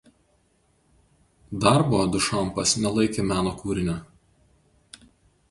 [1.65, 4.01] Darbo Duchampas nelaikė meno kūriniu.